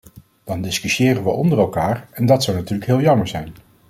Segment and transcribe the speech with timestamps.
[0.43, 3.53] Dan discussiëren we onder elkaar en dat zou natuurlijk heel jammer zijn.